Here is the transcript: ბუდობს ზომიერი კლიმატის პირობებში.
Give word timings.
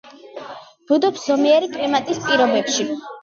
ბუდობს 0.91 1.27
ზომიერი 1.27 1.69
კლიმატის 1.75 2.23
პირობებში. 2.27 2.89